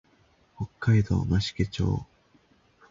[0.57, 2.07] 北海道増毛町